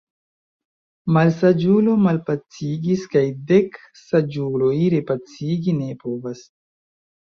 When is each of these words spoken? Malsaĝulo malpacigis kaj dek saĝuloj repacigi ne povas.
Malsaĝulo 1.17 1.93
malpacigis 2.07 3.05
kaj 3.15 3.25
dek 3.55 3.81
saĝuloj 4.09 4.75
repacigi 4.99 5.81
ne 5.81 5.97
povas. 6.05 6.49